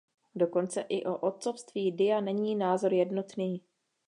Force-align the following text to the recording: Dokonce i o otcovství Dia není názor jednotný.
Dokonce 0.35 0.85
i 0.89 1.05
o 1.05 1.17
otcovství 1.17 1.91
Dia 1.91 2.21
není 2.21 2.55
názor 2.55 2.93
jednotný. 2.93 3.61